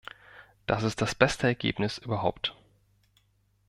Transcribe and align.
Das 0.65 0.81
ist 0.81 1.03
das 1.03 1.13
beste 1.13 1.45
Ergebnis 1.45 1.99
überhaupt. 1.99 2.55